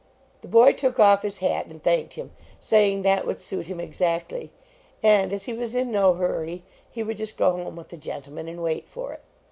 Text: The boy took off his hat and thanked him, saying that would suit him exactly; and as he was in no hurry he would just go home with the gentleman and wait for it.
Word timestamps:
The 0.41 0.47
boy 0.47 0.71
took 0.73 0.99
off 0.99 1.21
his 1.21 1.37
hat 1.45 1.67
and 1.67 1.79
thanked 1.83 2.15
him, 2.15 2.31
saying 2.59 3.03
that 3.03 3.27
would 3.27 3.39
suit 3.39 3.67
him 3.67 3.79
exactly; 3.79 4.49
and 5.03 5.31
as 5.31 5.45
he 5.45 5.53
was 5.53 5.75
in 5.75 5.91
no 5.91 6.13
hurry 6.15 6.63
he 6.89 7.03
would 7.03 7.17
just 7.17 7.37
go 7.37 7.51
home 7.51 7.75
with 7.75 7.89
the 7.89 7.97
gentleman 7.97 8.47
and 8.47 8.63
wait 8.63 8.89
for 8.89 9.13
it. 9.13 9.21